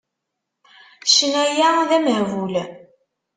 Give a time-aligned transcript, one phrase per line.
[1.05, 2.53] Ccna-ya d amehbul.